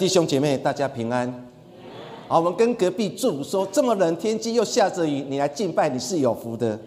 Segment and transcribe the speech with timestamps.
[0.00, 1.30] 弟兄姐妹，大家平安。
[2.26, 6.78] 好，我们跟隔壁住说：这么冷天气又下着雨，你来敬拜，你是有福的。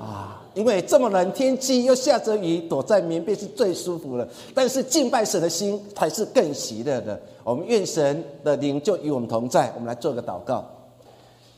[0.00, 4.26] 啊，因为这么冷天气又下着雨，躲在棉被是最舒服了。
[4.54, 7.20] 但是敬拜神的心才是更喜乐的。
[7.44, 9.70] 我们愿神的灵就与我们同在。
[9.74, 10.64] 我们来做个祷告。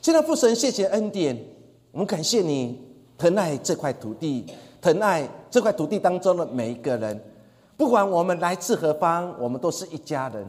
[0.02, 1.38] 现在父神，谢谢恩典，
[1.92, 2.76] 我们感谢你
[3.16, 4.44] 疼爱这块土地。
[4.80, 7.20] 疼爱这块土地当中的每一个人，
[7.76, 10.46] 不管我们来自何方，我们都是一家人。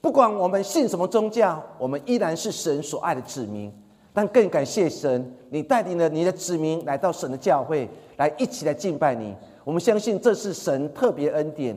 [0.00, 3.72] 不管我们信什么宗教，我们依然是神所爱的子民。
[4.12, 9.34] 但更感谢神，你带领了你的子民来到神的教会，来一起来敬拜你。
[9.64, 11.74] 我们相信这是神特别恩典。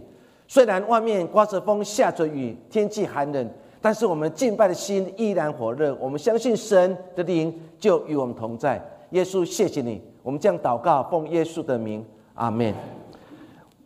[0.48, 5.96] 虽然外面刮着风、下着雨，天气寒冷，但是我们敬拜的心依然火热。
[6.00, 8.84] 我们相信神的灵就与我们同在。
[9.12, 10.02] 耶稣，谢谢你。
[10.26, 12.04] 我们这样祷告，奉耶稣的名，
[12.34, 12.74] 阿门。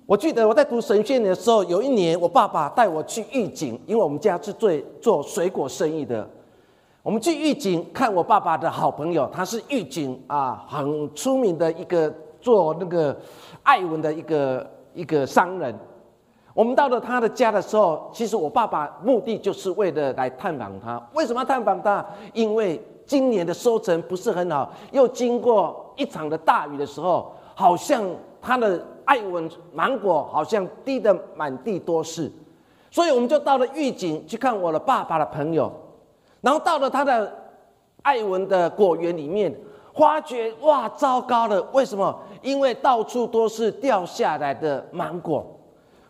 [0.05, 6.25] 我记得我在读神学的时候，有一年我爸爸带我去预警，因为我们家是做做水果生意的。
[7.03, 13.13] 我们去预警看我爸爸的好朋友，他是预警啊，很出名的一个做那个
[13.63, 15.77] 艾文的一个一个商人。
[16.53, 21.05] 我们到了他的家的时候，其实我爸爸目的就是为了来探访他。
[21.13, 22.05] 为什么要探访他？
[22.33, 28.05] 因为今年的收成不是很好，又经过一场的大雨的时候，好像
[28.39, 32.31] 他的爱文芒果好像滴得满地都是，
[32.91, 35.71] 所以我们就到了御景去看我的爸爸的朋友，
[36.41, 37.33] 然后到了他的
[38.03, 39.51] 爱文的果园里面，
[39.95, 41.59] 发觉哇，糟糕了！
[41.73, 42.15] 为什么？
[42.43, 45.43] 因为到处都是掉下来的芒果。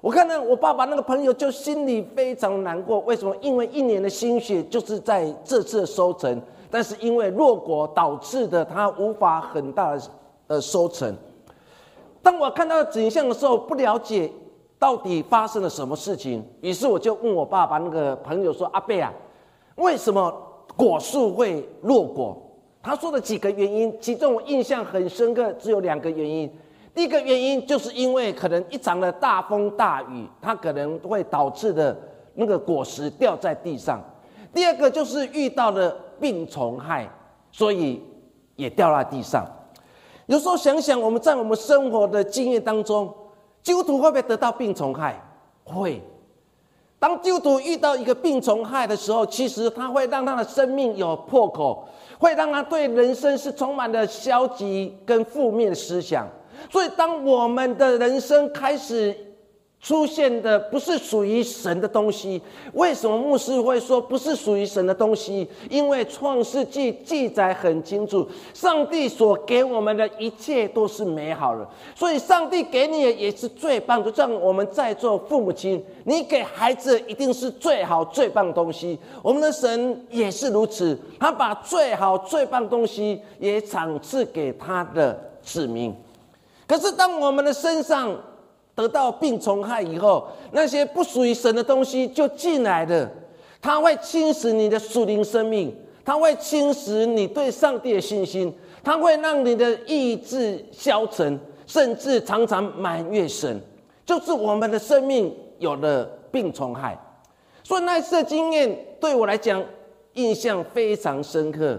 [0.02, 3.34] 我看到我爸爸那个朋友就心里非常难过，为什么？
[3.40, 6.42] 因为一年的心血就是在这次收成。
[6.72, 9.98] 但是因为弱果导致的，他无法很大
[10.48, 11.16] 的收成。
[12.22, 14.32] 当我看到景象的时候，不了解
[14.78, 19.12] 到底发生了什么事情，于是我就问我爸爸那个朋友说：“阿贝啊，
[19.78, 20.32] 为什么
[20.76, 22.38] 果树会落果？”
[22.84, 26.48] 他说的几个原因，其中我印象很深刻，只有两个原因。
[26.94, 31.98] 第一个原因就是因为可能一场的大风大雨，它可能会导致的
[32.36, 34.00] 那个果实掉在地上。
[34.54, 35.96] 第二个就是遇到了。
[36.20, 37.10] 病虫害，
[37.52, 38.02] 所以
[38.56, 39.46] 也掉在地上。
[40.28, 43.12] 有时候想想，我们在我们生活的经验当中，
[43.64, 45.20] 基督徒会不会得到病虫害？
[45.64, 46.02] 会。
[47.00, 51.88] 当基督徒遇到一个病虫害的时候，其实他会让他的生命有破口，
[52.20, 56.28] 会让他对人生是充满了消极跟负面的思想。
[56.70, 59.16] 所以，当我们的人生开始，
[59.82, 62.42] 出现的不是属于神的东西，
[62.74, 65.48] 为什么牧师会说不是属于神的东西？
[65.70, 74.14] 因为创世纪记载很清楚，上帝所给我们的一切都是美好的，所以上帝给你的也是最棒的。
[74.14, 79.00] 像我们在座父母亲，你给孩子一定是最好最棒的东西。
[79.24, 85.96] 我们的神也是如此，他把最好最棒的东西也赏赐给他的子民。
[86.68, 88.16] 可是当我们的身上，
[88.80, 93.12] 得到病虫害以后，那些不属于神的东西就进来了，
[93.62, 95.76] 它会侵蚀你的属灵生命，
[96.06, 103.60] 它会侵蚀你对上帝的信心，它会让你的意志消沉，甚至常常埋怨神。
[104.06, 106.98] 就是我们的生命有了病虫害，
[107.62, 109.62] 所以那次的经验对我来讲
[110.14, 111.78] 印象非常深刻。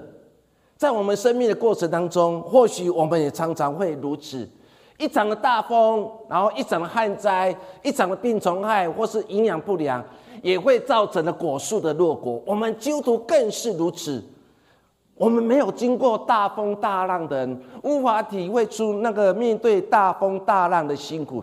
[0.76, 4.46] 在我们生命的过程当中，或许我们也常常会如此。
[5.00, 10.04] 一场的大风，然后一场的旱灾，一场的病虫害，或是营养不良，
[10.42, 12.40] 也会造成的果树的落果。
[12.44, 14.22] 我们基督徒更是如此。
[15.14, 21.42] 我们没有经过大风大浪的人，无法体会出那个面对大风大浪的辛苦。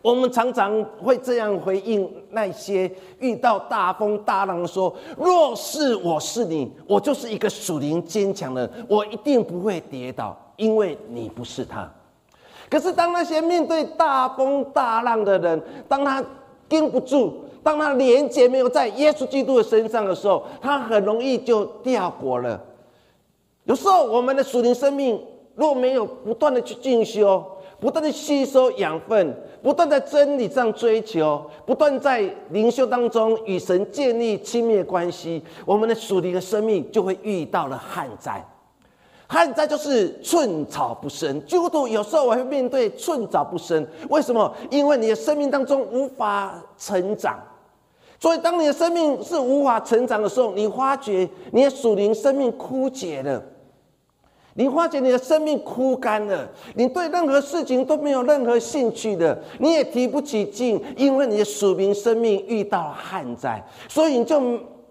[0.00, 11.88] 我们常常会这样回应那些遇到大风大浪说：“若是我是你，我就是一个属灵坚强的，我一定不会跌倒，因为你不是他。”
[12.72, 16.24] 可是，当那些面对大风大浪的人，当他
[16.70, 22.58] 盯不住，当他连接没有在耶稣基督的身上的时候，他很容易就掉果了。
[23.64, 25.22] 有时候，我们的属灵生命
[25.54, 27.44] 若没有不断的去进修，
[27.78, 38.42] 不断的吸收养分，不断在真理上追求，不断在灵修当中与神建立亲密关系，我们的属灵的生命就会遇到了旱灾。
[39.32, 44.54] 旱灾就是寸草不生，基督徒有时候我会面对寸草不生，为什么？
[44.68, 47.38] 因为你的生命当中无法成长，
[48.20, 53.42] 所以当你的生命是无法成长的时候，你发觉你的属灵生命枯竭了。
[54.54, 64.38] 你发觉你的生命枯干了，你对任何事情都没有任何兴趣的，你也提不起劲，因为你的属灵生命遇到了旱灾，所以你就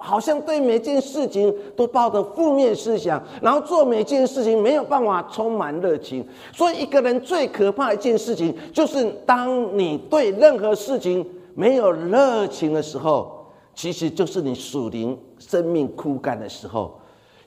[0.02, 6.28] 好像对每件事情都抱着负面思想，然后做每件事情没有办法充满热情。
[6.52, 13.46] 所以一个人最可怕一件事情，就是当你对任何事情没有热情的时候，
[13.76, 16.98] 其实就是你属灵生命枯干的时候。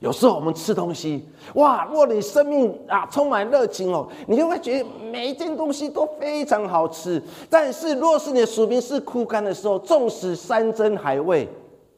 [0.01, 1.25] 有时候我们吃东西，
[1.55, 1.87] 哇！
[1.89, 7.19] 如果你生命啊充满热情哦，你就会觉得每一件东西都非常好吃。
[7.49, 11.47] 但是，若是你的属灵是枯干的时候，纵使山珍海味，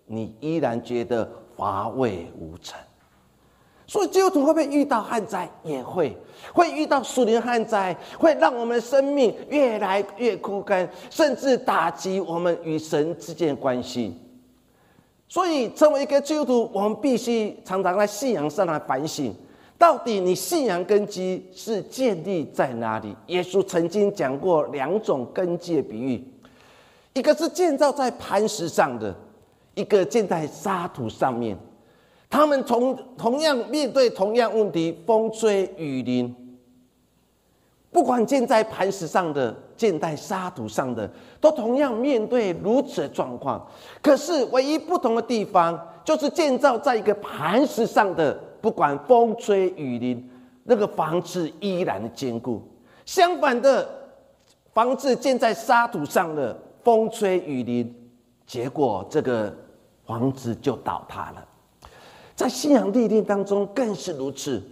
[0.07, 2.79] 你依然觉得乏味无成。
[3.89, 5.49] 所以，基督徒会不会遇到旱灾？
[5.63, 6.17] 也会，
[6.53, 14.13] 会遇到树林旱灾，会让我们的生命越来越枯干，甚至打击我们与神之间的关系。
[15.29, 19.33] 所以，成为一个基督徒，我们必须常常在信仰上来反省，
[19.77, 23.15] 到底你信仰根基是建立在哪里？
[23.27, 26.21] 耶稣曾经讲过两种根基的比喻，
[27.13, 29.15] 一个是建造在磐石上的，
[29.77, 31.57] 一个建在沙土上面。
[32.29, 36.35] 他们同同样面对同样问题，风吹雨淋。
[37.89, 41.09] 不管建在磐石上的，建在沙土上的，
[41.39, 43.65] 都同样面对如此的状况。
[44.01, 50.29] 可是唯一不同的地方，就是建造在一个磐石上的，不管风吹雨淋，
[50.65, 52.61] 那个房子依然坚固；
[53.05, 53.87] 相反的，
[54.73, 58.11] 房子建在沙土上的，风吹雨淋，
[58.45, 59.55] 结果这个
[60.07, 61.45] 房子就倒塌了。
[62.35, 64.63] 在信仰历练当中更是如此。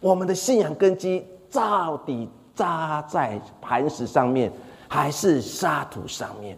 [0.00, 2.28] 我们的信仰根基到底？
[2.54, 4.52] 扎在磐石上面，
[4.86, 6.56] 还是沙土上面？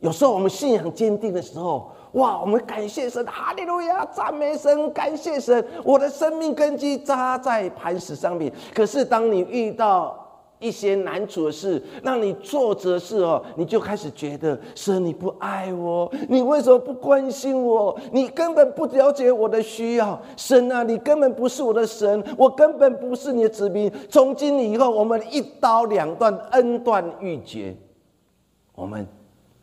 [0.00, 8.52] 有时候我们信仰坚定的时候，哇，我们感谢神，哈利路亚，赞美神，感谢神，我的生命根基扎在磐石上面。
[8.74, 10.29] 可是当你遇到……
[10.60, 17.98] 一些难处的事，让你挫折的事哦，你就开始觉得神你不爱我，你为什么不关心我？
[18.12, 23.90] 你根本不了解我的需要，神啊，你根本不是我的神，我根本不是你的子民。
[24.10, 27.74] 从今以后，我们一刀两断，恩断义绝。
[28.74, 29.06] 我们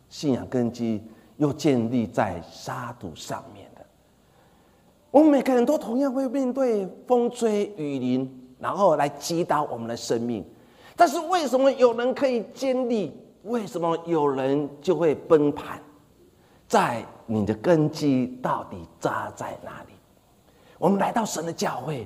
[0.10, 1.02] 信仰根基
[1.38, 3.86] 又建立在沙土上面的。
[5.12, 10.44] 我们每个人都同样会面对风吹雨淋，然后来击打我们的生命。
[10.98, 13.16] 但是为什么有人可以坚立？
[13.44, 15.80] 为什么有人就会崩盘？
[16.68, 19.94] 在你的根基到底扎在哪里？
[20.78, 22.06] 我们来到神的教会，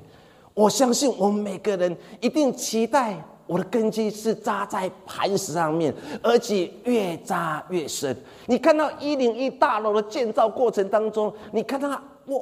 [0.53, 3.17] 我相信我们每个人一定期待
[3.47, 5.91] 我的根基是扎在磐石上面，
[6.21, 8.15] 而且越扎越深。
[8.45, 11.99] 你看到一零一大楼的建造过程当中，你看到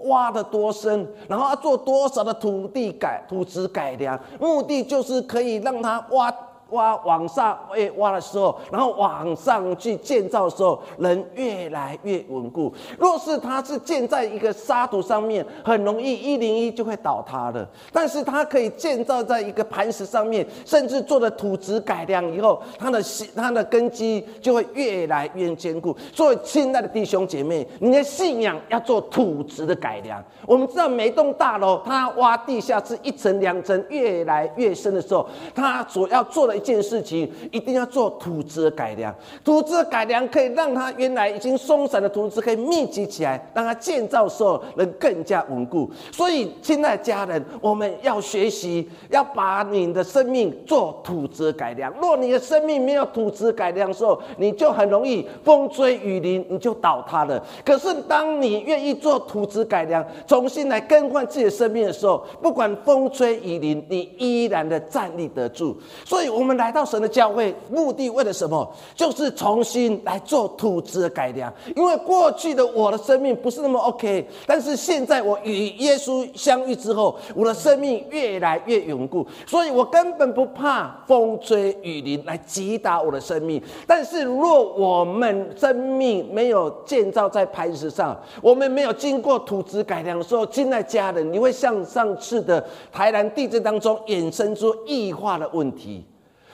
[0.07, 6.33] 挖的多深，然后要做多少的土地改土质改良，目的就是可以让它挖。
[6.71, 12.71] 挖往上，哎，挖的时候，然后往上去建造的时候，人越来越稳固。
[12.97, 17.67] 若是它是建在一个沙土上面，很容易一零一就会倒塌了。
[17.91, 23.01] 但是它可以建造在一个磐石上面，甚至做了土质改良以后，它的
[23.35, 25.95] 它的根基就会越来越坚固。
[26.13, 30.23] 所以，亲爱的弟兄姐妹，你的信仰要做土质的改良。
[30.45, 36.58] 我们知道，每栋大楼它挖地下室一层两层越来越深的时候，它所要做的。
[36.59, 39.15] 一件事情一定要做土质改良，
[39.45, 45.89] 土质改良可以让它原来已经松散的土质可以密集起来，让它建造时候能更加稳固。
[46.11, 51.93] 所以，亲爱的家人，我们要学习，要把你的生命做土质改良。
[52.01, 57.41] 若你的生命没有土质改良的时候，你就很容易风吹雨淋，你就倒塌了。
[57.63, 65.75] 可是，当你愿意做土质改良，重新来更换自己的生命的时候，不管风吹雨淋，你依然的站立得住。
[66.03, 66.48] 所以，我们。
[66.49, 68.67] 我们来到神的教会，目的为了什么？
[68.95, 71.53] 就是重新来做土质的改良。
[71.75, 83.61] 因为过去的我的生命不是那么 OK，但是现在我与耶稣相遇之后，我的生命越来越稳固，所以我根本不怕风吹雨淋来击打我的生命。
[83.85, 96.03] 但是若我们生命没有建造在磐石上，我们没有经过土质改良的时候，亲爱家人，你会像上次的台南地震当中衍生出异化的问题。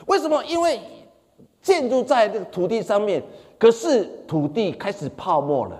[0.05, 0.43] 为什么？
[0.45, 0.79] 因为
[1.61, 3.23] 建筑在这个土地上面，
[3.57, 5.77] 可是土地开始泡沫了，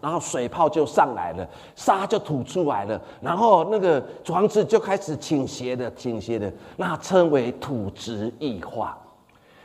[0.00, 8.96] 然后水泡就上来了，沙就吐出来了，然后那个房子就开始倾斜的，倾斜的，那称为土质异化。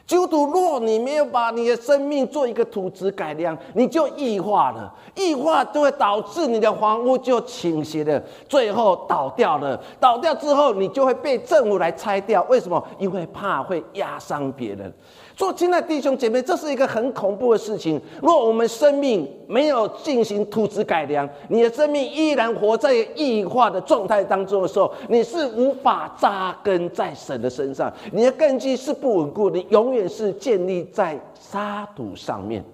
[0.07, 9.77] 基督徒，若你没有把你的生命做一个土质改良，你就异化了，异化就会导致你的房屋就倾斜了，最后倒掉了。
[9.99, 12.41] 倒掉之后，你就会被政府来拆掉。
[12.49, 12.81] 为什么？
[12.97, 14.91] 因为怕会压伤别人。
[15.37, 18.01] 做亲爱的弟兄姐妹，这是一个很恐怖的事情。
[18.23, 32.65] 若我们生命没有进行土质改良，你的生命依然活在异化的状态当中的时候，你是无法扎根在神的身上，你的根基是不稳固，你永远是建立在沙土上面，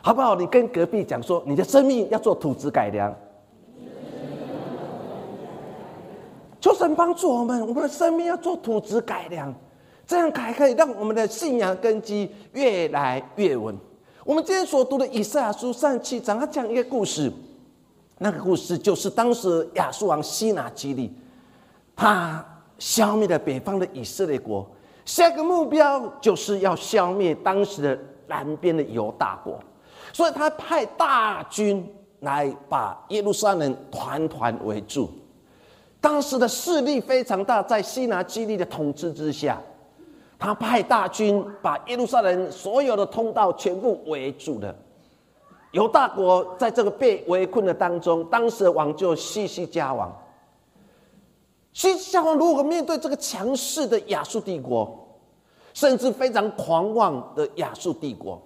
[0.00, 0.34] 好不好？
[0.34, 3.14] 你跟隔壁讲说，你的生命要做土质改良，
[6.62, 9.54] 求神帮助我们，我们的生命要做土质改良。
[10.10, 13.72] 这样才可以让我们的信仰根基越来越稳。
[14.24, 17.32] 我们今天所读的以赛亚书上七章，他讲一个故事，
[18.18, 21.12] 那个故事就是当时亚述王西拿基利，
[21.94, 22.44] 他
[22.76, 24.68] 消灭了北方的以色列国，
[25.04, 29.62] 下一个目标就是要消灭当时的南边的犹大国，
[30.12, 31.88] 所以他派大军
[32.18, 35.08] 来把耶路撒冷团团围住。
[36.00, 39.56] 当时的势力非常大，在西拿基利的统治之下。
[40.40, 44.74] 他派大军把耶路撒冷所有的通道全部围住了。
[45.72, 50.10] 犹大国在这个被围困的当中，当时的王就西西家王。
[51.74, 55.06] 西西家王如何面对这个强势的亚述帝国，
[55.74, 58.40] 甚至非常狂妄的亚述帝国？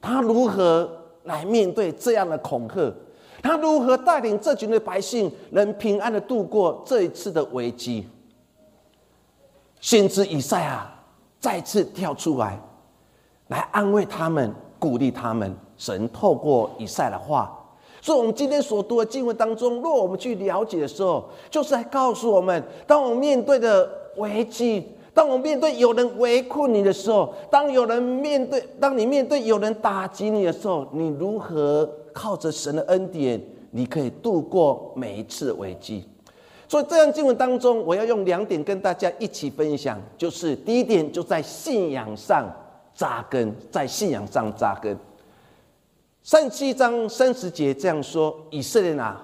[0.00, 0.88] 他如何
[1.24, 2.94] 来面对这样的恐吓？
[3.42, 8.08] 他如何带领这群的百姓能平安的度过这一次的危机？
[9.80, 10.90] 先知以赛亚
[11.38, 12.60] 再次跳出来，
[13.48, 15.54] 来安慰他们，鼓励他们。
[15.76, 17.50] 神透过以赛的话，
[18.02, 36.06] 所以我们今天所读的经文当中，若我们去了解的时候，就是来告诉我们：当我们面对的危机，当我们面对有人围困你的时候，当有人面对，当你面对有人打击你的时候，你如何靠着神的恩典，你可以度过每一次危机？
[36.70, 42.48] 所以，这样经文当中，我要用两点跟大家一起分享，就是第一点，就在信仰上
[42.94, 44.96] 扎根，在信仰上扎根。
[46.22, 49.20] 三七章三十节这样说：以色列啊，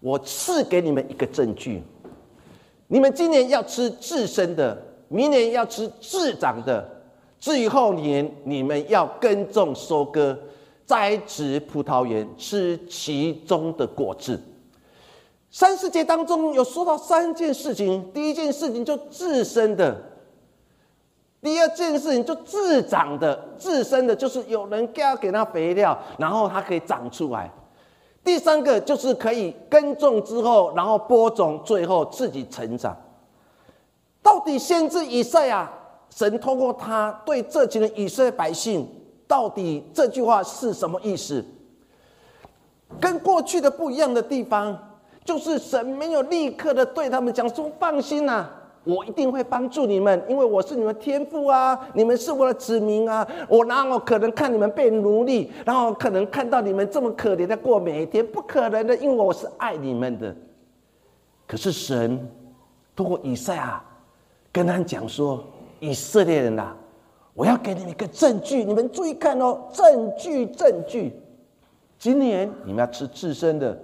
[0.00, 1.82] 我赐给你们一个证据，
[2.86, 6.88] 你们今年要吃自生的，明年要吃自长的，
[7.38, 10.38] 至于后年，你们要耕种、收割、
[10.86, 14.40] 栽植葡萄园，吃其中的果子。
[15.50, 19.96] 三世界当中有说到三件事情，第一件事情就自身的，
[21.40, 27.50] 第二件事情就自长的，自身的就是有人给他给他肥料，然后它可以长出来。
[28.22, 32.94] 第三个就是可以耕种之后，然后播种，最后自己成长。
[34.22, 35.72] 到底先知以赛亚，
[36.10, 38.86] 神通过他对这群的以色列百姓，
[39.26, 41.42] 到底这句话是什么意思？
[43.00, 44.78] 跟过去的不一样的地方。
[45.28, 48.46] 就是神没有立刻的对他们讲说：“放心呐，
[48.82, 53.28] 我一定会帮助你们，因为我是你们天父啊，你们是我的子民啊。
[53.46, 58.26] 我哪有可能看你们被奴隶，然后可能看到你们这么可怜的过每一天？
[58.26, 60.34] 不可能的，因为我是爱你们的。
[61.46, 62.26] 可是神
[62.96, 63.84] 通过以赛亚
[64.50, 65.44] 跟他讲说：
[65.78, 66.74] 以色列人呐，
[67.34, 71.12] 我要给你们一个证据，你们注意看哦，证据，证据。
[71.98, 73.78] 今年你们要吃自身的。”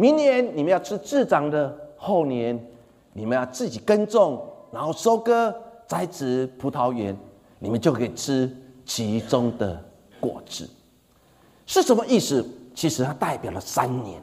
[0.00, 2.58] 明年你们要吃自长的，后年
[3.12, 4.42] 你们要自己耕种，
[4.72, 5.54] 然后收割、
[5.86, 7.14] 栽植葡萄园，
[7.58, 8.50] 你们就可以吃
[8.86, 9.78] 其中的
[10.18, 10.66] 果子。
[11.66, 12.42] 是什么意思？
[12.74, 14.22] 其实它代表了三年。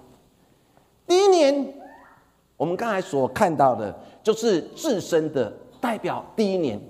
[1.06, 1.72] 第一年，
[2.58, 6.26] 我们刚才所看到的，就是自身的代表。
[6.36, 6.82] 第一年，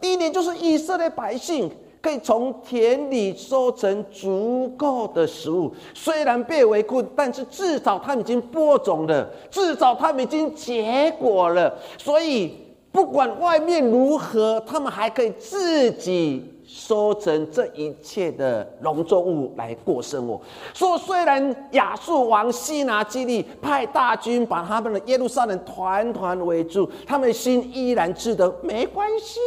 [0.00, 1.68] 第一年就是以色列百姓。
[2.02, 11.76] 可以从田里收成足够的食物，虽然被围困，但是至少他们已经播种了，至少他们已经结果了。
[11.98, 12.56] 所以
[12.90, 20.40] 不管外面如何，他们还可以自己收成这一切的农作物来过生活。
[20.72, 29.38] 说虽然亚述王西拿基利派大军把他们的耶路撒冷团团围住，他们心依然知得没关系。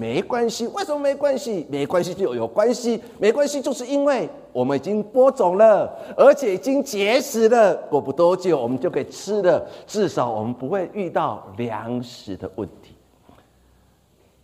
[0.00, 1.66] 没关系，为什么没关系？
[1.68, 12.94] 没关系就有关系，没关系就是因为我们已经播种了，而且已经结实了，过不多久我们就可以吃了，至少我们不会遇到粮食的问题。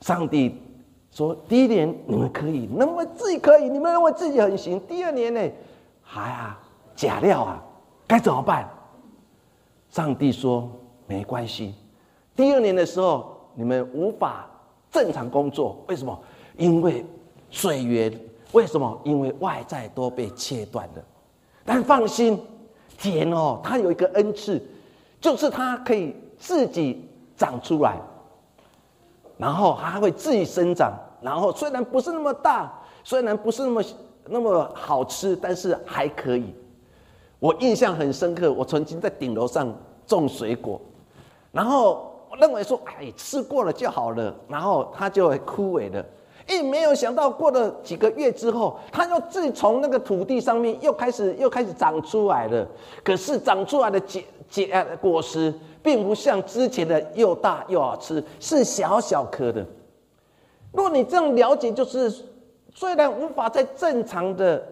[0.03, 0.61] 上帝
[1.11, 4.79] 说：第一年你们可以，认为自己可以，你们认为自己很行。
[4.81, 5.41] 第二年呢，
[6.03, 6.61] 还啊
[6.95, 7.65] 假料啊，
[8.07, 8.69] 该怎么办？
[9.89, 10.71] 上帝说：
[11.07, 11.73] 没关系，
[12.35, 14.51] 第二年的时候你们无法。
[14.97, 15.76] 正常工作。
[15.88, 16.19] 为什么？
[16.57, 17.05] 因为
[17.50, 18.11] 水源。
[18.53, 18.99] 为什么？
[19.05, 21.05] 因为外在都被切断了。
[21.67, 22.41] 但放心，
[22.97, 24.62] 田哦，它有一个恩赐，
[25.21, 28.00] 就是它可以自己长出来，
[29.37, 30.95] 然后还会自己生长。
[31.21, 32.73] 然后虽然不是那么大，
[33.05, 33.83] 虽然不是那么
[34.26, 36.55] 那么好吃，但是还可以。
[37.38, 39.71] 我印象很深刻，我曾经在顶楼上
[40.07, 40.81] 种水果，
[41.53, 46.05] 然后认为说，哎，吃过了就好了，然后它就会枯萎了。
[46.49, 52.64] 一没有想到，过了几个月之后，它又自从那个土地上面又开始又开始长出来了。
[53.02, 55.52] 可是长出来的结结呃果实，
[55.83, 59.66] 并不像之前的又大又好吃，是小小颗的。
[60.73, 62.12] 若你这样了解，就是
[62.73, 64.62] 虽然无法在正常的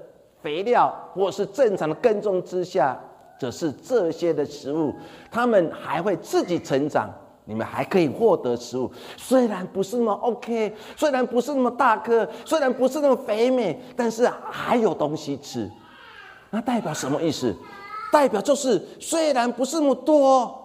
[0.43, 2.97] 肥料或是正常的耕种之下，
[3.37, 4.95] 则是这些的食物，
[5.29, 7.11] 它们还会自己成长。
[7.47, 15.71] 你们还可以获得食物，虽然不是那么 OK，虽然不是那么大颗，虽然不是那么肥美，但是还有东西吃。
[16.51, 17.55] 那代表什么意思？
[18.11, 20.57] 代表就是虽然不是那么多，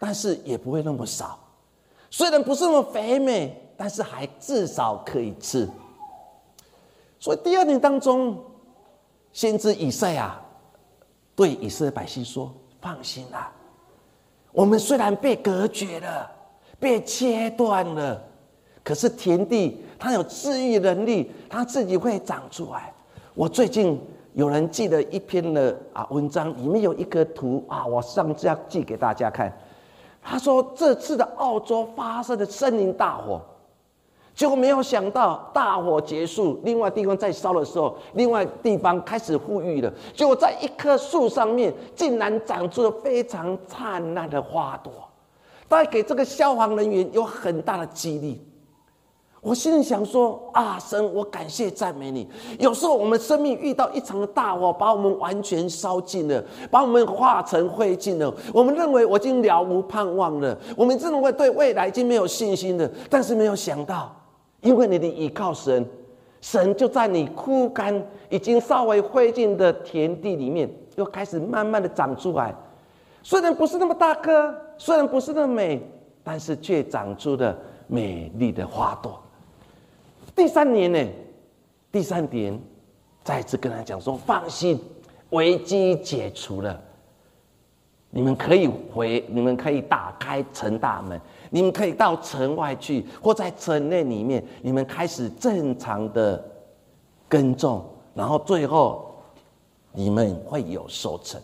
[0.00, 1.38] 但是也不会那么少；
[2.10, 5.68] 虽然不是那么肥美，但是还至少可以吃。
[7.18, 8.36] 所以第二年当中，
[9.32, 10.38] 先知以赛亚
[11.36, 13.50] 对以色列百姓说：“放心啦。”
[14.52, 16.30] 我们虽然被隔绝了，
[16.78, 18.20] 被切断了，
[18.82, 22.92] 可是田地它有治愈能力，它自己会长出来。
[23.34, 24.00] 我最近
[24.34, 29.52] 有人寄了一篇的啊文章，里面有一个图啊，我上次要寄给大家看。
[30.22, 33.40] 他说这次的澳洲发生的森林大火。
[34.40, 39.92] 结果没有想到，大火结束，另外地方在烧的时候，另外地方开始富裕了。
[40.14, 44.90] 结果在一棵树上面，竟然长出了非常灿烂的花朵，
[45.68, 48.42] 带给这个消防人员有很大的激励。
[49.42, 52.26] 我心里想说：啊，神，我感谢赞美你。
[52.58, 58.34] 有时候我们生命遇到一场的大火，把我们完全烧尽了，把我们化成灰烬了。
[58.54, 62.90] 我们认为我已经了无盼望了，我们认为对未来已经没有信心了。
[63.10, 64.16] 但是没有想到。
[64.60, 65.86] 因为你的倚靠神，
[66.40, 72.54] 神就在你枯干、已经稍微灰烬的田地里面，又开始慢慢的长出来。
[73.22, 75.80] 虽然不是那么大颗，虽然不是那么美，
[76.22, 79.20] 但是却长出了美丽的花朵。
[80.34, 81.06] 第三年呢，
[81.90, 82.58] 第三年
[83.22, 84.78] 再次跟他讲说：放心，
[85.30, 86.80] 危机解除了，
[88.10, 91.20] 你们可以回，你们可以打开城大门。
[91.50, 96.42] 你们可以到城外去，或在城内里面，你们开始正常的
[97.28, 97.84] 耕种，
[98.14, 99.14] 然后最后
[99.92, 101.40] 你们会有收成。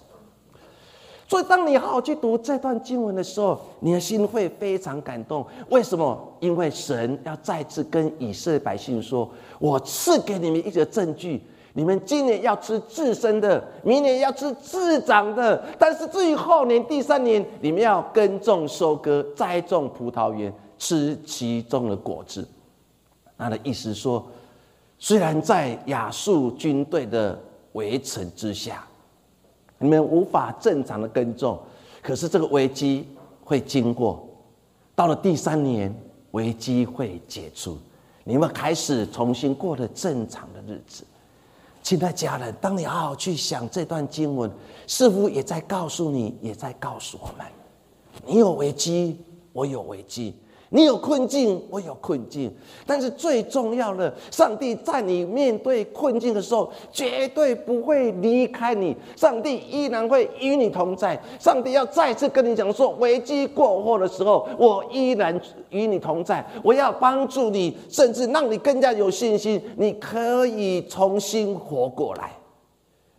[1.29, 5.45] 所以，当你好好去读这段经文的时候，你的心会非常感动。
[5.71, 6.17] 为什么？
[6.39, 11.43] 因为神要再次跟以色列百姓说：“我赐给你们一个证据。”
[11.77, 22.49] 你们今年要吃自身的，明年要吃自长的，但是至于后年第三年，你们要耕种、收割、栽种葡萄园，吃其中的果子。
[23.37, 24.27] 他的意思说，
[24.99, 27.39] 虽然在亚述军队的
[27.73, 28.83] 围城之下，
[29.79, 31.61] 你们无法正常的耕种，
[32.01, 33.07] 可是这个危机
[33.45, 34.27] 会经过，
[34.95, 35.95] 到了第三年，
[36.31, 37.77] 危机会解除，
[38.25, 41.05] 你们开始重新过了正常的日子。
[41.87, 44.51] 亲爱家人，当你好好去想这段经文，
[44.89, 47.47] 似乎也在告诉你，也在告诉我们：
[48.27, 49.21] 你有危机，
[49.53, 50.35] 我有危机。
[50.77, 58.95] 你有困境，我有困境，但是最重要的，上帝在你面对困境的时候，绝对不会离开你。
[59.17, 61.19] 上帝依然会与你同在。
[61.41, 66.47] 上帝要再次跟你讲说，危机过后的时候，我依然与你同在。
[66.63, 72.33] 我要帮助你，甚至让你更加有信心，你可以重新活过来。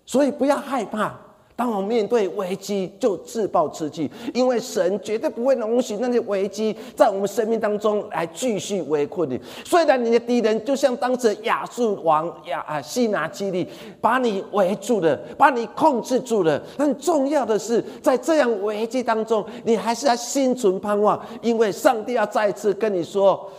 [0.05, 1.19] 所以不要害怕。
[1.57, 9.41] 当我面对危机，就自暴自弃，因为神绝对不会容许那些危机在我们生命当中来继续围困你。
[9.65, 13.67] 虽然你的敌人就像当时亚述王亚啊西拿基利，
[13.99, 23.51] 把你围住了，把你控制住了，但重要的是，在这样危机当中，你还是要心存盼望，因为上帝要再次跟你说：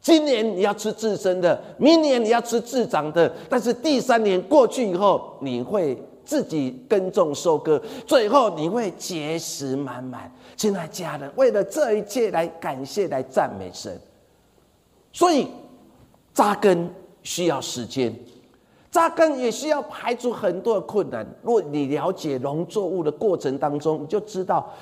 [0.00, 6.02] 今年你要吃自身的，明年你要吃自长的，但是第三年过去以后，你会。
[6.32, 10.32] 自己耕种收割，最后你会结实满满。
[10.56, 14.00] 亲爱家人，为了这一切来感谢、来赞美神。
[15.12, 15.46] 所以
[16.32, 16.90] 扎根
[17.22, 18.18] 需要时间，
[18.90, 21.26] 扎根也需要排除很多的困难。
[21.42, 24.72] 若你了解农作物的过程当中，你就知道，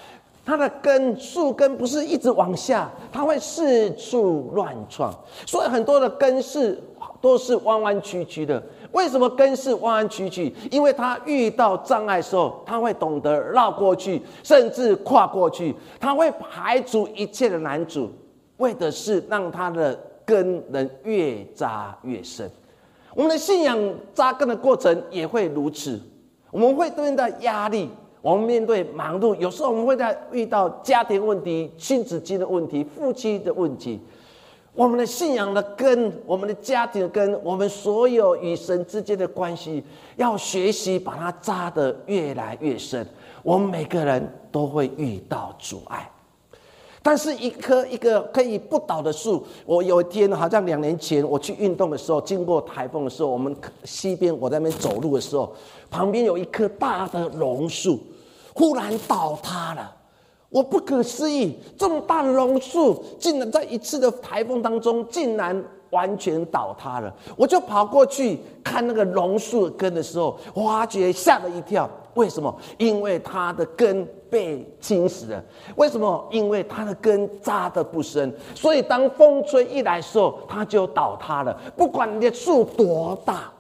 [0.45, 5.13] 它的根树根不是一直往下，它会四处乱窜，
[5.45, 6.81] 所以很多的根是
[7.21, 8.63] 都是弯弯曲曲的。
[8.93, 10.53] 为什么根是弯弯曲曲？
[10.71, 18.11] 因为它遇到障碍的时候，它会懂得绕过去，甚至跨过去，它会排除一切的难阻，
[18.59, 22.51] 为的是让它的根能越扎越深。
[23.15, 23.79] 我们的信仰
[24.15, 26.01] 扎根的过程也会如此，
[26.51, 27.91] 我们会面对压力。
[28.23, 33.99] 我们面对忙碌，有时候我们会在遇到家庭问题、亲子间的问题、夫妻的问题。
[34.73, 39.83] 我们的信仰的根，我们的家庭的根，我们所有与神之间的关系，
[40.17, 43.07] 要学习把它扎得越来越深。
[43.43, 46.11] 我们每个人都会遇到阻碍，
[47.03, 49.45] 但是一棵一个可以不倒的树。
[49.67, 53.55] 我有一天好像两年前我去运动的时候，经过台风的时候，我们
[53.85, 55.53] 西边我在那边走路的时候，
[55.91, 57.99] 旁边有一棵大的榕树。
[58.53, 59.97] 忽然倒塌了，
[60.51, 67.15] 我不可思议，这么大的榕树竟然在一次的台风当中竟然完全倒塌了。
[67.37, 71.89] 我就跑过去看那个榕树根的时候，发觉吓了一跳。
[72.15, 72.53] 为什么？
[72.77, 75.43] 因为它的根被侵蚀了。
[75.77, 76.27] 为什么？
[76.33, 81.57] 因为它的根扎的不深，所以当风吹一来的时候，它就倒塌了。
[81.77, 83.53] 不管你的树多大，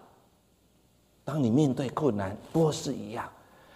[1.24, 3.24] 当你面对困难，都是一样。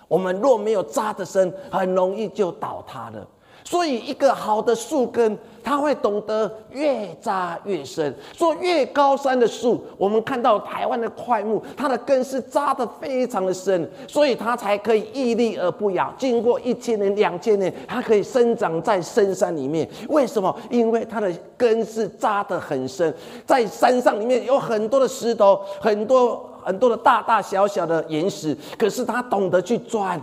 [0.09, 3.27] 我们若没有扎的深，很容易就倒塌了。
[3.67, 8.15] 所以，一个好的树根，它会懂得越扎越深。
[8.35, 16.13] 说越高山的树，我们看到台湾的快木，它的根是扎的非常的深，所以它才可以屹立而不摇。
[16.19, 19.89] 经过一千年、两千年，它可以生长在深山里面。
[20.11, 20.55] 为什么？
[20.69, 23.13] 因为它的根是扎的很深，
[23.47, 26.51] 在山上里面有很多的石头，很多。
[26.65, 30.21] 很多的大大小小的岩石，可是他懂得去钻，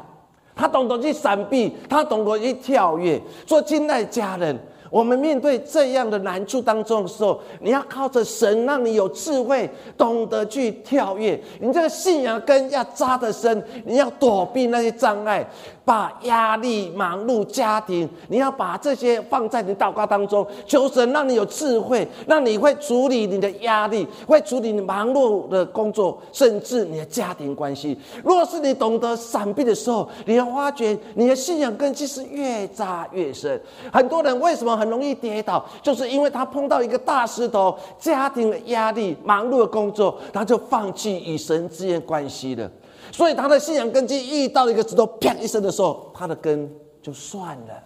[0.55, 3.21] 他懂得去闪避，他懂得去跳跃。
[3.45, 4.59] 做亲爱家人。
[4.89, 11.41] 我们面对这样的难处当中的时候，你要靠着神，让你有智慧，懂得去跳跃。
[11.61, 15.49] 你这个信仰根要扎得深，你要躲避那些障碍，
[15.91, 27.99] 把压力、忙碌、家庭，你要把这些放在你祷告当中，求神让你有智慧，让你会处理你的压力，会处理你忙碌的工作，甚至你的家庭关系。
[28.23, 33.61] 若是你懂得闪避的时候，你要发觉你的信仰根基是越扎越深。
[33.91, 34.77] 很多人为什么？
[34.77, 42.71] 很容易跌倒，就是因为他碰到一个大石头，家庭的压力、忙碌的工作，他就放弃与神之间关系了。
[43.11, 47.83] 所以他的信仰根基遇到一个石头，啪一声的时候，他的根就算了，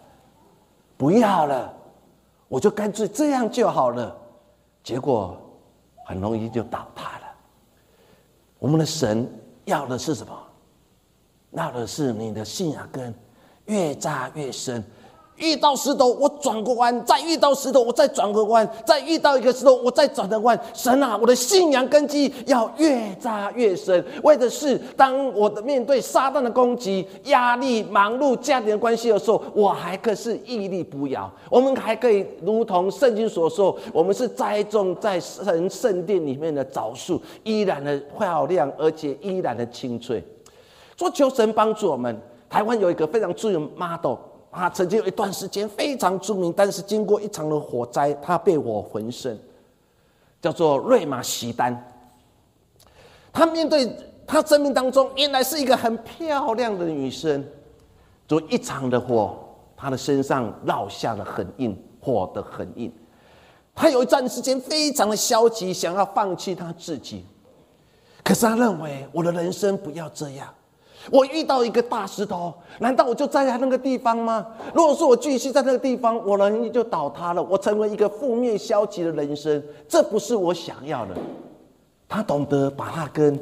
[0.95, 1.73] 不要了，
[2.47, 4.15] 我就干脆这样就好了。
[4.83, 5.35] 结果
[6.05, 7.25] 很容易就倒塌了。
[8.59, 9.27] 我们的神
[9.65, 10.33] 要的是什么？
[11.51, 13.13] 要的是你的信仰根
[13.65, 14.83] 越扎越深。
[15.37, 20.59] 遇到石头，我转个弯；再遇到石头，我再转个弯；再遇到一个石头，我再转个弯。
[20.73, 31.29] 神啊，我的信仰根基要越扎越深，为的是当我的面对撒旦的攻击、压力、忙碌、家庭的关系的时候，我还可是屹立不摇。
[31.49, 40.23] 我们还可以如同圣经所说，我们是栽种在神圣殿里面的枣树，依然的漂亮，而且依然的清脆。
[40.97, 42.17] 说求神帮助我们。
[42.47, 44.15] 台湾有一个非常著名 model。
[44.55, 49.37] 他曾经有一段时间非常出名，但是经过一场的火灾，他被火焚身，
[50.41, 51.91] 叫做瑞玛席丹。
[53.33, 53.93] 他面对
[54.25, 57.45] 他生命当中原来是一个很漂亮的女生，
[58.27, 59.37] 就一场的火，
[59.75, 62.89] 他的身上烙下了很印，火的很印。
[63.75, 67.25] 他有一段时间非常的消极，想要放弃他自己，
[68.23, 70.47] 可是他认为我的人生不要这样。
[71.11, 74.45] 我遇到一个大石头，难道我就站在那个地方吗？
[74.73, 81.15] 如果说我继续在那个地方，我人就倒塌了，我成为一个负面消极的人生，这不是我想要的。
[82.07, 83.39] 他懂得把它跟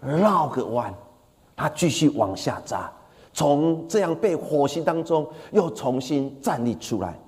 [0.00, 0.94] 绕个弯，
[1.54, 2.92] 他继续往下扎，
[3.32, 7.18] 从这样被火星当中又重新站立出来。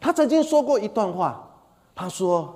[0.00, 1.48] 他曾经说过一段话，
[1.94, 2.54] 他说：“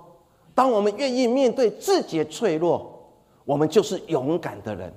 [0.55, 2.93] 当我们愿意面对自己的脆弱，
[3.45, 4.93] 我们就是勇敢的人。”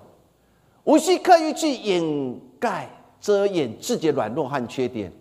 [0.86, 2.90] 无需刻意去掩盖、
[3.22, 5.12] 遮掩自己的软弱和缺点。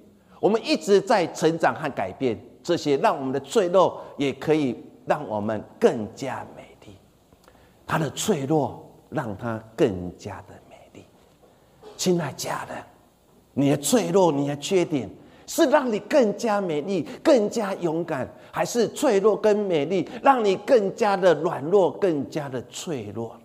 [0.41, 6.97] 我们一直在成长和改变，这些让我们的脆弱也可以让我们更加美丽。
[7.87, 11.05] 他的脆弱让他更加的美丽。
[11.97, 12.79] 亲爱家人，
[13.53, 15.09] 你的脆弱、你的缺点，
[15.47, 23.37] 是让你更加美丽、更加勇敢，还是脆弱跟美丽让你更加的软弱、更加的脆弱？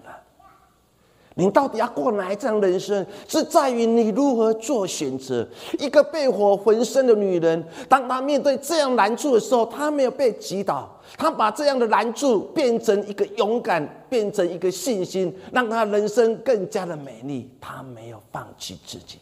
[1.38, 5.48] 你到底要过哪一样人生，是在于你如何做选择。
[5.80, 17.50] 一个被火焚身的女人，当她面对这样难处的时候，她没有被击倒，她把这样的难处变成一个勇敢，变成一个信心，让她人生更加的美丽。
[17.62, 19.20] 她没有放弃自己。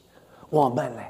[0.49, 1.01] 我们呢？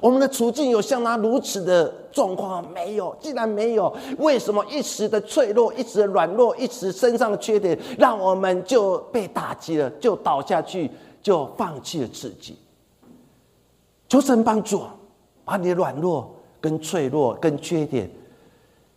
[0.00, 3.14] 我们的处境有像他如此的状况没有？
[3.20, 10.90] 既然没有，为什么一时的脆弱、一时的软弱、一时身上的缺点，让我们就被打击了，就倒下去，
[11.22, 12.56] 就放弃了自己？
[14.08, 14.82] 求神帮助，
[15.44, 18.10] 把你的软弱、跟脆弱、跟缺点，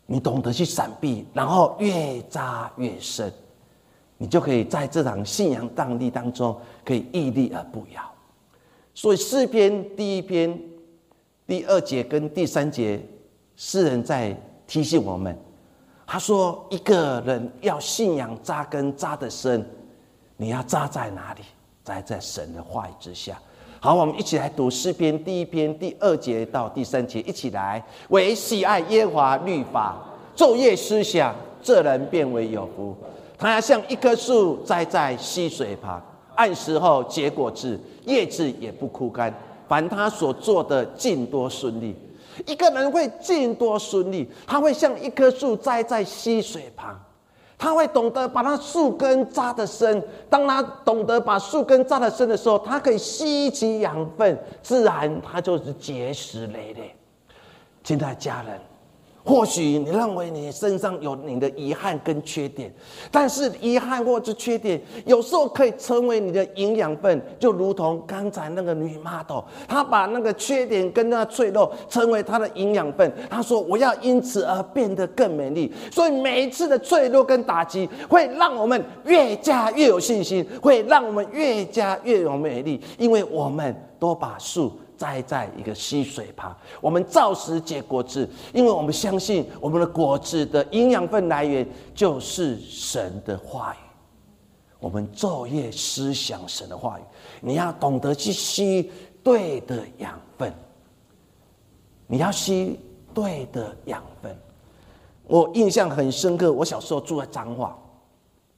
[0.06, 3.30] 你懂得去闪避，然后越扎越深，
[4.18, 8.02] 你就可以在这场信仰荡力当中，可以屹立而不摇。
[8.94, 10.58] 所以诗篇第一篇。
[11.54, 13.00] 第二节跟第三节，
[13.56, 14.36] 诗人在
[14.66, 15.38] 提醒我们，
[16.08, 19.64] 他说：“一个人要信仰扎根扎的深，
[20.36, 21.42] 你要扎在哪里？
[21.84, 23.40] 扎在神的话语之下。”
[23.80, 27.86] 好，我们一起来读诗篇第一篇第二节到第三节，一起来。
[28.10, 30.04] 为喜爱耶和华律法，
[30.36, 32.98] 昼夜思想，这人变为有福。
[33.38, 36.02] 他要像一棵树栽在溪水旁，
[36.34, 39.32] 按时候结果子，叶子也不枯干。
[39.68, 41.96] 凡他所做的尽多顺利，
[42.46, 47.00] 一个人会尽多顺利，他会像一棵树栽在溪水旁，
[47.58, 50.04] 他会懂得把他树根扎得深。
[50.30, 56.96] 当他懂得把树根扎得深的时候，他可以吸取养分，自然他就是结实累累。
[57.84, 58.60] 亲爱的家人。
[59.26, 62.74] 或许你认为你身上有你的遗憾跟缺点，
[63.10, 73.12] 但是遗憾或者缺点有时候可以成为你的营养分，就如同刚才那个女 model，她把那个缺点跟那脆弱成为她的营养分。
[73.30, 84.72] 她说：“我要因此而变得更美丽。”所以每一次的脆弱跟打击，会让我们越加越有信心，会让我们越加越有美丽，因为我们都把树。
[85.04, 93.78] 栽在一个溪水旁，我们照实结果子，因为我们相信我们的果子的营养分来源就是神的话语。
[94.80, 97.02] 我们昼夜思想神的话语，
[97.42, 98.90] 你要懂得去吸
[99.22, 100.54] 对的养分。
[102.08, 102.80] 你要吸
[103.14, 104.34] 对的养分。
[105.28, 107.78] 我印象很深刻，我小时候住在彰化，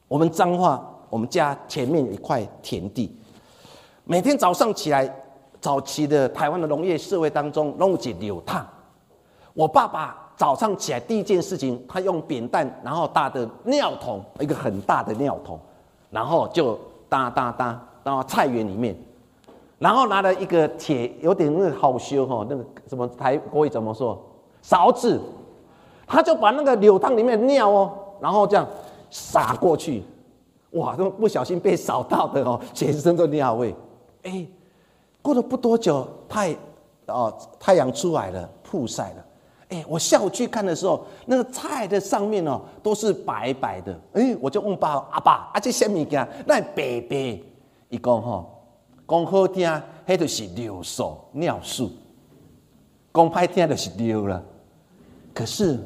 [0.08, 3.16] 我们彰化我们家前面有一块田地，
[4.04, 5.12] 每天早上起来。
[5.66, 8.64] 早期的台湾的农业社会当中，弄起柳烫。
[9.56, 15.60] 我爸爸早上起来第一件事情，他用扁担，然后搭的尿桶，一个很大的尿桶，
[16.12, 16.78] 然后就
[17.10, 18.96] 哒哒哒到菜园里面，
[19.80, 24.24] 然后拿了一个铁，有点那个好修哈，那个什么台国语怎么说？
[24.62, 25.20] 勺子，
[26.06, 28.64] 他就把那个柳汤里面的尿哦，然后这样
[29.10, 30.04] 洒过去，
[30.74, 33.76] 哇，都不小心被扫到的哦，全身都尿味，
[34.22, 34.46] 哎。
[35.26, 36.56] 过了不多久，太，
[37.08, 39.26] 哦，太阳出来了，曝晒了。
[39.70, 44.00] 哎，我下午去看的时候，那个菜的上面哦，都是白白的。
[44.14, 46.28] 哎，我就问爸阿爸，啊，这什么件？
[46.46, 47.42] 那白白。
[47.90, 48.52] 伊讲吼，
[49.08, 49.68] 讲好听，
[50.06, 51.88] 迄就是尿素、尿素；
[53.12, 54.44] 讲歹听就是尿了。
[55.34, 55.80] 可是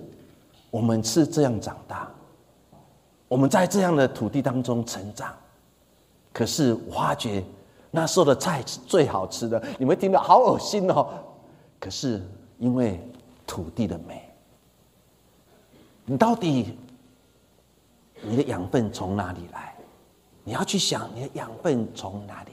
[0.70, 2.12] 我们是这样长大，
[3.30, 5.34] 我们在这样的土地当中成长，
[6.34, 7.42] 可是我发觉。
[7.92, 11.10] 那时候的菜是最好吃的，你们听到好恶心哦。
[11.80, 12.22] 可是
[12.58, 13.00] 因为
[13.48, 14.30] 土地的美，
[16.06, 16.78] 你到底
[18.22, 19.76] 你的养分从哪里来？
[20.44, 22.50] 你要去想你的养分从哪里。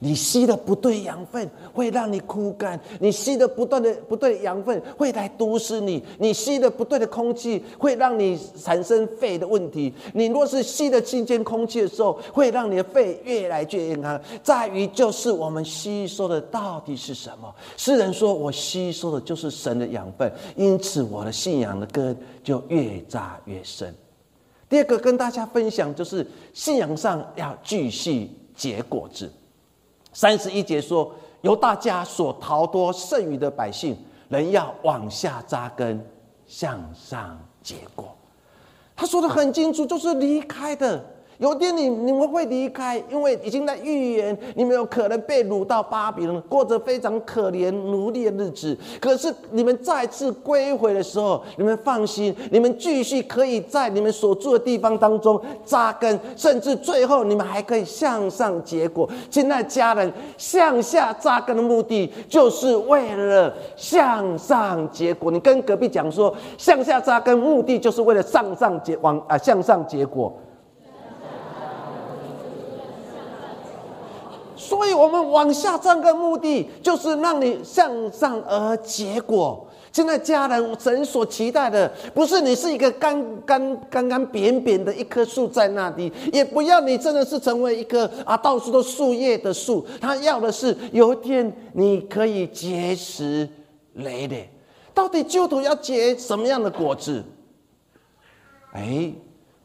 [0.00, 9.92] 你吸的不对养分，会让你枯干；你吸的不断的不对养分，会来毒死你；你吸的不对的空气，会让你产生肺的问题。
[10.14, 14.20] 你若是吸的新鲜空气的时候，会让你的肺越来越健康。
[14.42, 17.52] 在于就是我们吸收的到底是什么？
[17.76, 23.94] 诗人说我吸收的就是神的养分，因此我的信仰的根就越扎越深。
[24.68, 29.30] 第二个跟大家分享就是信仰上要继续结果子。
[30.12, 33.96] 三十一节说：“由大家所逃脱剩余的百姓，
[34.28, 36.04] 人要往下扎根，
[36.46, 38.14] 向上结果。”
[38.96, 41.04] 他说的很清楚，就是离开的。
[41.38, 48.76] 有天你你们会离开，因为已经在预言你们有可能被掳到巴比伦，过着非常可怜奴隶的日子。
[49.00, 59.08] 可是你们再次归回的时候，你们放心，你们继续可以在你们所住的地方当中扎根，甚至最后你们还可以向上结果。
[59.30, 65.30] 亲爱的家人，向下扎根的目的就是为了向上结果。
[65.30, 70.32] 你跟隔壁讲说，向下扎根目的就是为了上上结往啊向上结果。
[74.68, 79.66] 所以我们往下站的目的，就是让你向上而结果。
[79.90, 89.86] 现在家人神所期待的，不是你是一个干干干干扁扁的一棵树在那里，也不要你真的是成为一棵啊到处都树叶的树。
[89.98, 93.48] 他要的是有一天你可以结实
[93.94, 94.50] 累累。
[94.92, 97.24] 到底旧土要结什么样的果子？
[98.72, 99.10] 哎，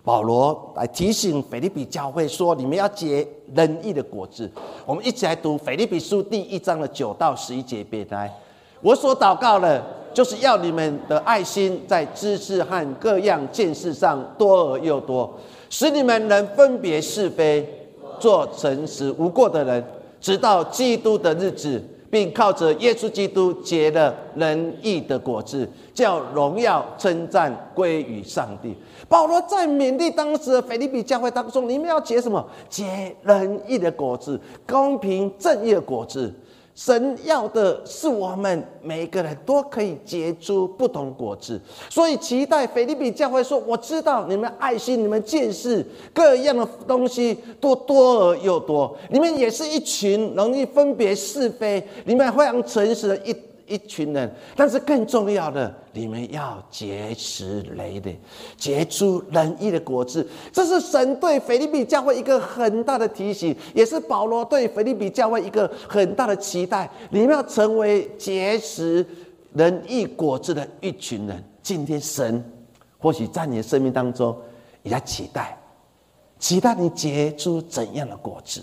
[0.03, 4.51] 保罗来提醒腓利比教会说：你们要结仁义的果子。
[4.85, 8.31] 我们一起来读腓利比书第一章的九到十一节，别来。
[8.81, 9.83] 我所祷告的。
[10.13, 15.27] 就是要你们的爱心在知识和各样见识上多而又多，
[15.71, 17.67] 使你们能分别是非，
[18.19, 19.83] 做诚实无过的人，
[20.21, 28.77] 直到基督的日子，并靠着耶稣基督结了仁义的果子，叫荣耀称赞归于上帝。
[29.09, 32.47] 保罗在勉励当时的腓立比教会当中，你们要结什么？
[32.69, 36.31] 结仁义的果子，公平正义的果子。
[36.75, 53.35] 神要的是我们每一个人都可以结出不同果子，所以期待腓立比教会说：“我知道你们爱心、你们见识各样的东西多多而又多，你们也是一群容易分别是非、你们非常诚实的一。”
[53.67, 58.11] 一群人，但是更重要的，你们要结实雷的，
[58.57, 60.27] 结出仁义的果子。
[60.51, 66.89] 这是神对腓利比教会一个很大的提醒，也是保罗对腓利比教会一个很大的期待。
[67.09, 69.05] 你们要成为结实
[69.53, 71.43] 仁义果子的一群人。
[71.61, 72.43] 今天神
[72.99, 74.37] 或许在你的生命当中
[74.81, 75.57] 也在期待，
[76.37, 78.61] 期待你结出怎样的果子。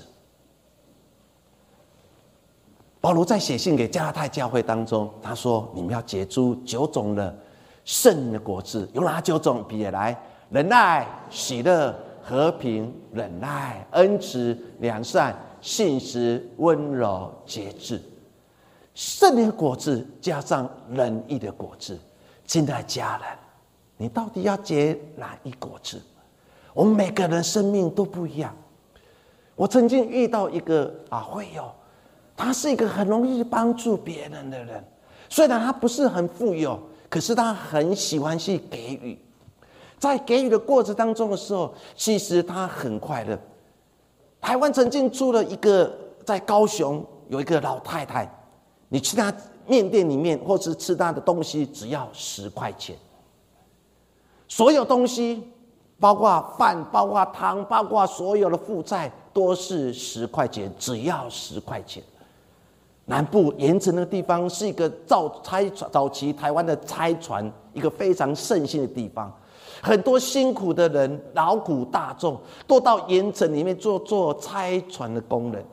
[3.01, 7.35] 保罗在写信给加拉太教会当中，他说：“你们要结出九种的
[7.83, 9.65] 圣的果子，有哪九种？
[9.67, 10.15] 比来
[10.51, 17.99] 仁爱、喜乐、和平、忍耐、恩慈、良善、信实、温柔、节制。
[18.95, 21.99] 圣的果子加上仁义的果子。
[22.47, 23.39] 亲爱的家人，
[23.97, 25.99] 你到底要结哪一果子？
[26.75, 28.55] 我们每个人生命都不一样。
[29.57, 31.65] 我曾经遇到一个啊会友。”
[32.43, 34.83] 他是一个很容易帮助别人的人，
[35.29, 39.19] 虽然他不是很富有，可是他很喜欢去给予。
[39.99, 43.39] 在给予的过程当中的时候，其实他很快乐。
[44.41, 48.27] 台湾曾经出了一个，在高雄有一个老太太，
[48.89, 49.31] 你去他
[49.67, 52.97] 面店里面，或是吃他的东西，只要十块钱。
[54.49, 55.47] 所有东西，
[55.99, 62.03] 包括饭、包括汤、包括所有的副菜，都是十块钱，只要十块钱。
[63.11, 69.29] 南部盐城那个地方是一个造拆船早期台湾的拆船一个非常盛行的地方，
[69.83, 75.65] 很多辛苦的人劳苦大众都到盐城里面做做拆船的工人。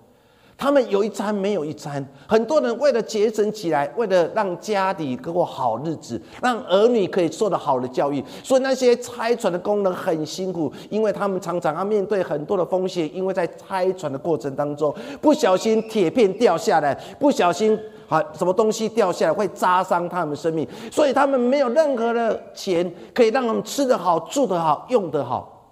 [0.58, 14.92] 他们有一餐没有一餐，很多人为了节省起来，为了让家里过好日子，让儿女可以受到好的教育，所以那些拆船的工人很辛苦，因为他们常常要面对很多的风险，因为在拆船的过程当中，
[15.22, 25.72] 不小心铁片掉下来，不小心啊什么东西掉下来会扎伤他们生命，所以他们没有任何的钱可以让他们吃得好、住得好、用得好，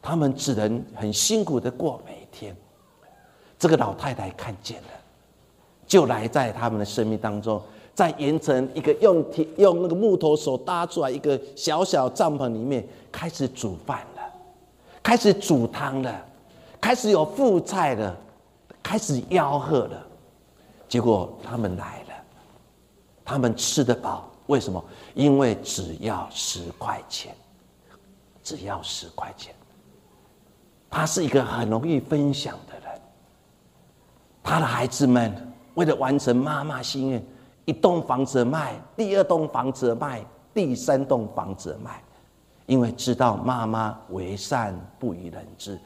[0.00, 2.56] 他们只能很辛苦的过每一天。
[3.58, 4.88] 这个老太太看见了，
[5.86, 7.60] 就来在他们的生命当中，
[7.94, 14.22] 在盐城一个用铁用那个木头所搭出来一个小小帐篷里面，开始煮饭了，
[15.02, 16.24] 开始煮汤了，
[16.80, 18.16] 开始有副菜了，
[18.82, 20.06] 开始吆喝了。
[20.88, 22.14] 结果他们来了，
[23.24, 24.82] 他们吃得饱，为什么？
[25.14, 27.34] 因为只要十块钱，
[28.42, 29.52] 只要十块钱。
[30.88, 32.87] 他是一个很容易分享的人。
[34.48, 35.30] 他的孩子们
[35.74, 37.22] 为了完成妈妈心愿，
[37.66, 42.02] 一栋房子卖，第二栋房子卖，第三栋房子卖，
[42.64, 45.78] 因为知道妈妈为善不与人知，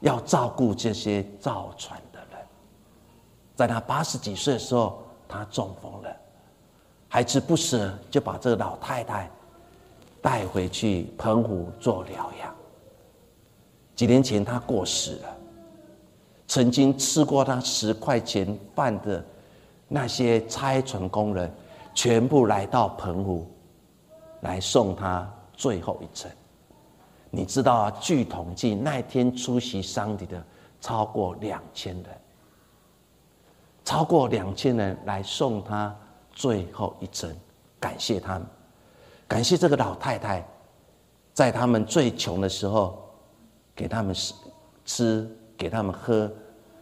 [0.00, 2.40] 要照顾这些造船的人。
[3.54, 6.10] 在他八十几岁的时候，他中风了，
[7.06, 9.30] 孩子不舍，就把这个老太太
[10.22, 12.54] 带回去澎湖做疗养。
[13.94, 15.36] 几年前，他过世了。
[16.50, 19.24] 曾经吃过他十块钱饭的
[19.86, 21.48] 那些拆船工人，
[21.94, 23.46] 全部来到澎湖，
[24.40, 26.28] 来送他最后一程。
[27.30, 27.90] 你知道啊？
[28.00, 30.42] 据统计，那天出席丧礼的
[30.80, 32.06] 超过两千人，
[33.84, 35.96] 超过两千人来送他
[36.32, 37.32] 最后一程，
[37.78, 38.46] 感谢他们，
[39.28, 40.44] 感谢这个老太太，
[41.32, 43.08] 在他们最穷的时候，
[43.72, 44.12] 给他们
[44.84, 45.30] 吃。
[45.60, 46.32] 给他们喝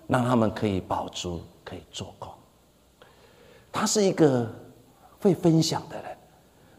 [0.09, 2.29] 让他们可以饱足，可以做工。
[3.71, 4.51] 他是一个
[5.21, 6.17] 会分享的人，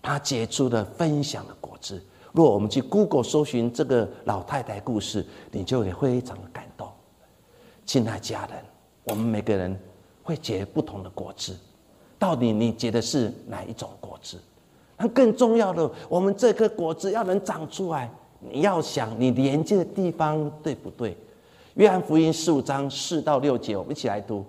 [0.02, 2.04] 他结出了分享的果子。
[2.34, 6.90] 若我们去 Google 搜寻这个老太太故事，你就会非常的感动。
[7.86, 8.64] 亲爱家人，
[9.06, 9.80] 我们每个人
[10.22, 11.58] 会结不同的果子，
[12.18, 14.40] 到底你结的是哪一种果子？
[14.98, 21.16] 那更重要的，我们这颗果子要能长出来，你要想你连接的地方对不对？
[21.76, 24.44] 约翰福音十五章四到六节，我们一起来读：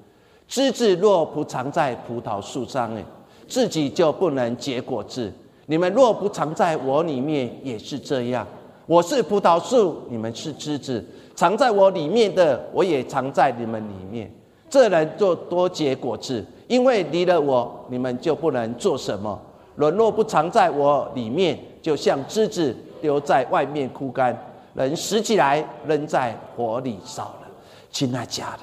[0.48, 3.04] 枝子若不藏在葡萄树上，哎，
[3.46, 5.30] 自己就不能结果子。
[5.66, 8.46] 你们若不藏在我里面，也是这样。
[8.86, 11.04] 我是葡萄树，你们是枝子，
[11.36, 14.28] 藏在我里面的，我也藏在你们里面。
[14.68, 19.40] 这人就多结果子，因为离了我，你们就不能做什么。
[19.76, 24.36] 人若不藏在我里面，就像枝子丢在外面枯干，
[24.74, 27.48] 人拾起来扔在火里烧了。
[27.90, 28.62] 亲爱家的，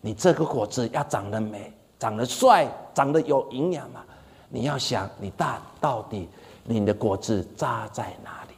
[0.00, 4.00] 你这个果子要长得美、长得帅、长得有营养嘛？
[4.48, 6.28] 你要想，你大到底
[6.64, 8.54] 你的果子扎在哪里？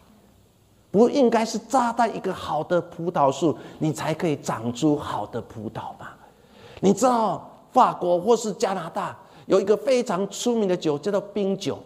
[0.90, 6.08] 不应该是扎在一个好的葡萄树，你才可以长出好的葡萄吗？
[6.80, 9.16] 你知道法国或是加拿大
[9.46, 11.78] 有一个非常出名的酒叫做冰酒。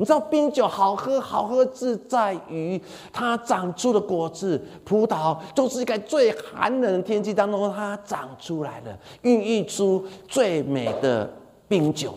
[0.00, 2.80] 你知道冰酒好喝，好喝自在于
[3.12, 11.28] 它长出的果子葡萄，就是在最寒冷的天气当中，它长出来了，孕育出最美的
[11.66, 12.16] 冰酒。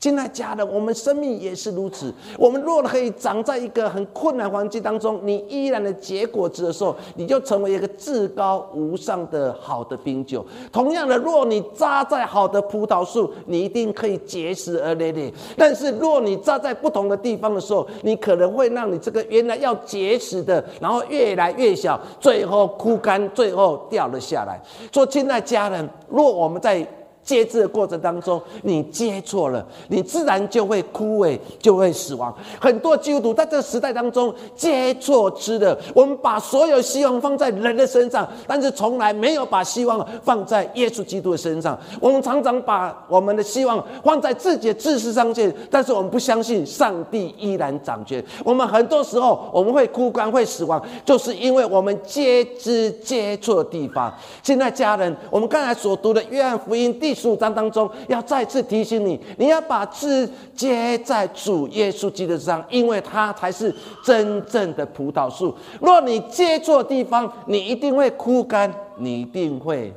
[0.00, 2.14] 亲爱家人，我们生命也是如此。
[2.38, 10.46] 我们若可以长在一个很困难环境当中，你依然的结果子的时候，你就成为一个至高无上的好的冰酒。
[10.70, 15.34] 同样的，若你扎在好的葡萄树，你一定可以结实而累累。
[15.56, 24.62] 但是，若你扎在不同的地方的时候，你可能会让你这个原来要结实的，然后越来越小，最后枯干，最后掉了下来。
[24.92, 26.86] 说，亲爱家人，若我们在
[27.28, 32.34] 接枝的过程当中，你接错了，你自然就会枯萎，就会死亡。
[32.58, 41.78] 很多基督徒在这个时代当中接错枝的，我们把所有希望放在人的身上，但是从来没有把希望放在耶稣基督的身上。
[42.00, 48.24] 我们常常把我们的希望放在自己的知识上去，但是我们不相信上帝依然掌权。
[48.42, 54.10] 我们很多时候我们会枯干，会死亡，就是因为我们接枝接错地方。
[54.42, 57.17] 现在家人，我们刚才所读的约翰福音第。
[57.18, 65.52] 十五章当中，要再次提醒你，你要把枝接在主耶稣基督上，因为他才是真正的葡萄树。
[65.80, 69.92] 若你接错地方，你一定会枯干，你一定会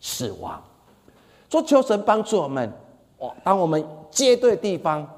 [0.00, 0.62] 死亡。
[1.50, 2.70] 说求神帮助我们，
[3.18, 5.08] 哦，当我们接对地方，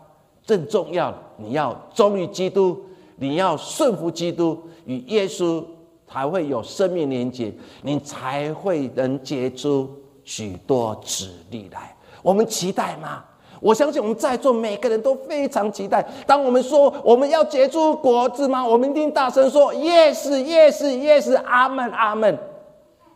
[0.47, 2.81] 更重要，你要忠于基督，
[3.17, 5.63] 你要顺服基督，与耶稣
[6.07, 9.91] 才会有生命连接，你才会能结出。
[10.31, 13.25] 许多子力来，我们期待吗？
[13.61, 16.01] 我相信我们在座每个人都非常期待。
[16.25, 18.65] 当我们说我们要结出果子吗？
[18.65, 22.39] 我们一定大声说：Yes，Yes，Yes，阿门，阿门。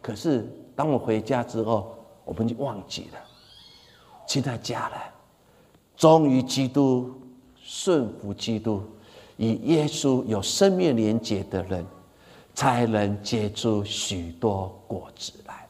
[0.03, 0.45] 可是
[0.75, 1.95] 当我回家之后，
[2.25, 3.19] 我们就忘记了。
[4.27, 4.99] 期待家人，
[5.97, 7.15] 忠于基督、
[7.63, 8.83] 顺服基督、
[9.37, 11.87] 与耶稣有生命连结的人，
[12.55, 15.64] 才能结出许多果子来。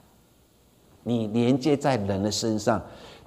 [1.05, 2.83] 你连接在人的身上、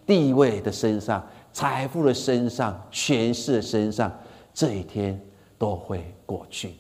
[0.06, 4.12] 地位的身上、财富的身上、权势的身上，
[4.54, 5.20] 这一天
[5.58, 6.74] 都会过去。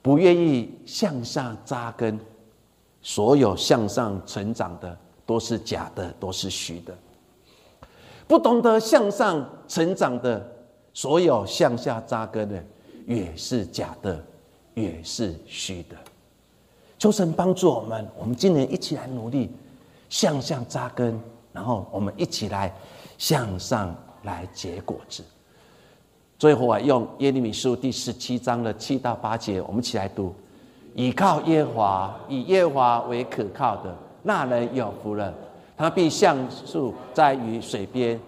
[0.00, 2.18] 不愿意向上扎根，
[3.00, 6.92] 所有向上成长的都是假的，都是虚的。
[8.26, 10.44] 不懂得向上成长的，
[10.94, 12.64] 所有向下扎根的，
[13.06, 14.24] 也是假的，
[14.74, 15.96] 也是虚的。
[16.98, 19.50] 求神帮助我们，我们今年一起来努力。
[20.12, 21.18] 向上扎根，
[21.54, 22.70] 然后我们一起来
[23.16, 25.24] 向上来结果子。
[26.38, 30.34] 最后啊，用耶利米书第十七章的七到八节，我们一起来读：
[30.94, 35.32] 倚靠耶华，以耶华为可靠的那人有福了。
[35.78, 38.20] 他必像树在于水边，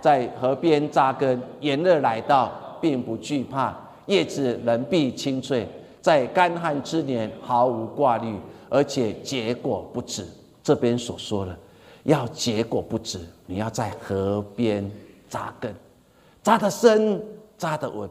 [0.00, 3.74] 在河边扎根，炎热来到，并不惧怕；
[4.06, 5.68] 叶子仍必青翠，
[6.00, 8.38] 在干旱之年毫无挂虑，
[8.70, 10.24] 而且结果不止。
[10.64, 11.56] 这边所说的，
[12.04, 14.90] 要结果不止，你要在河边
[15.28, 15.72] 扎根，
[16.42, 17.22] 扎得深，
[17.58, 18.08] 扎得稳。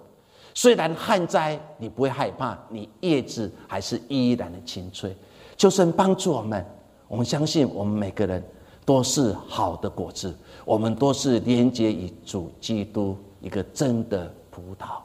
[0.54, 5.18] 虽然旱灾，你不会害怕，你叶子还是依然的青翠。
[5.58, 6.64] 求神帮助我们，
[7.08, 8.44] 我们相信我们每个人
[8.86, 15.00] 都是好的果子，我们都是连接于主基督一个真的葡萄。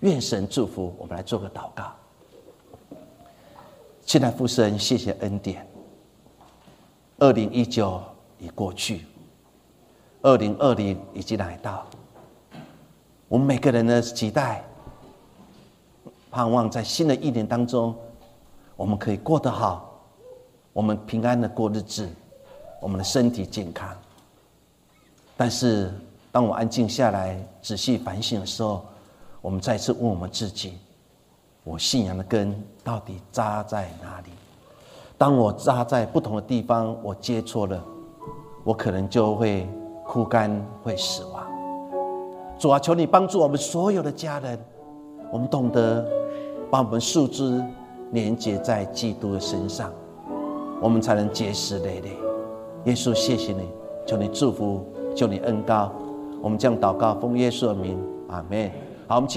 [0.00, 1.92] 愿神祝福我们，来做个祷告。
[4.06, 5.75] 亲爱父神，谢谢恩典。
[7.18, 8.02] 二零一九
[8.38, 9.06] 已过去，
[10.20, 11.86] 二零二零已经来到。
[13.26, 14.62] 我们每个人的期待、
[16.30, 17.96] 盼望，在新的一年当中，
[18.76, 19.98] 我们可以过得好，
[20.74, 22.06] 我们平安的过日子，
[22.82, 23.88] 我们的身体健康。
[25.38, 25.90] 但是，
[26.30, 28.84] 当我安静下来、仔细反省的时候，
[29.40, 30.74] 我们再次问我们自己：
[31.64, 34.28] 我信仰的根到底扎在哪里？
[35.18, 37.82] 当我扎在不同的地方，我接错了，
[38.64, 39.66] 我可能就会
[40.04, 40.50] 枯干，
[40.82, 41.42] 会死亡。
[42.58, 44.58] 主啊，求你帮助我们所有的家人，
[45.30, 46.06] 我们懂得
[46.70, 47.64] 把我们树枝
[48.12, 49.90] 连接在基督的身上，
[50.82, 52.10] 我们才能结实累累。
[52.84, 53.70] 耶稣，谢谢你，
[54.06, 55.90] 求你祝福，求你恩高。
[56.42, 57.98] 我们将祷告奉耶稣的名，
[58.28, 58.70] 阿门。
[59.08, 59.34] 好，我们请。